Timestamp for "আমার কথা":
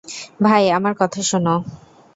0.69-1.19